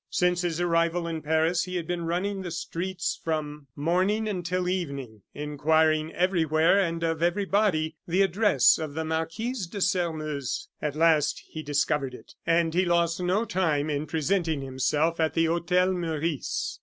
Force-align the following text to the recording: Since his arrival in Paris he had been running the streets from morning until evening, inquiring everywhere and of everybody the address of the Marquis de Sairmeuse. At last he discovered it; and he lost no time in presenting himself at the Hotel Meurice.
Since 0.09 0.41
his 0.41 0.59
arrival 0.59 1.05
in 1.07 1.21
Paris 1.21 1.65
he 1.65 1.75
had 1.75 1.85
been 1.85 2.07
running 2.07 2.41
the 2.41 2.49
streets 2.49 3.21
from 3.23 3.67
morning 3.75 4.27
until 4.27 4.67
evening, 4.67 5.21
inquiring 5.35 6.11
everywhere 6.13 6.79
and 6.79 7.03
of 7.03 7.21
everybody 7.21 7.97
the 8.07 8.23
address 8.23 8.79
of 8.79 8.95
the 8.95 9.05
Marquis 9.05 9.53
de 9.69 9.79
Sairmeuse. 9.79 10.69
At 10.81 10.95
last 10.95 11.43
he 11.47 11.61
discovered 11.61 12.15
it; 12.15 12.33
and 12.47 12.73
he 12.73 12.83
lost 12.83 13.21
no 13.21 13.45
time 13.45 13.91
in 13.91 14.07
presenting 14.07 14.63
himself 14.63 15.19
at 15.19 15.35
the 15.35 15.45
Hotel 15.45 15.91
Meurice. 15.93 16.79